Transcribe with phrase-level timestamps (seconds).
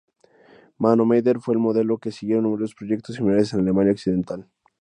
[0.79, 4.47] Mann-O-Meter fue el modelo que siguieron numerosos proyectos similares en Alemania Occidental.